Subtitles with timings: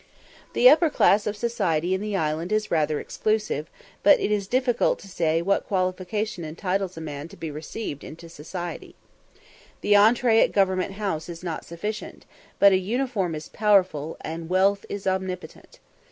[0.53, 3.69] The upper class of society in the island is rather exclusive,
[4.01, 8.27] but it is difficult to say what qualification entitles a man to be received into
[8.27, 8.95] "society."
[9.81, 12.25] The entree at Government House is not sufficient;
[12.57, 15.77] but a uniform is powerful, and wealth is omnipotent.